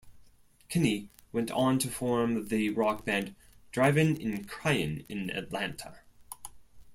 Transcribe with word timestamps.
Kinney 0.67 1.09
went 1.31 1.51
on 1.51 1.77
to 1.77 1.87
form 1.87 2.47
the 2.47 2.69
rock 2.71 3.05
band 3.05 3.35
Drivin' 3.71 4.19
N' 4.19 4.45
Cryin' 4.45 5.05
in 5.07 5.29
Atlanta. 5.29 5.99